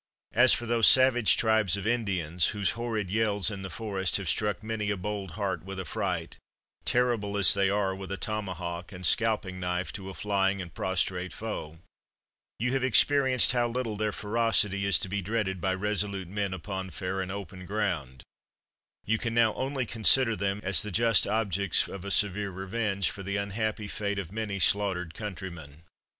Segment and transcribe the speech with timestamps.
[0.33, 4.27] As for those savage tribes of Indians, whose hor rid yells in the forest have
[4.27, 6.39] struck many a bold heart with affright,
[6.85, 11.31] terrible as they are with a tomahawk and scalping knife to a flying and prostrate
[11.31, 11.77] foe,
[12.57, 16.89] you have experienced how little their ferocity is to be dreaded by resolute men upon
[16.89, 18.23] fair and open ground:
[19.05, 23.11] you can now only consider them as the just objects of a severe re venge
[23.11, 25.83] for the unhappy fate of many slaughtered countrymen.